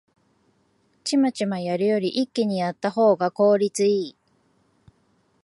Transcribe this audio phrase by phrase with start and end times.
[1.03, 4.17] チマチマやるより一気にやったほうが効率いい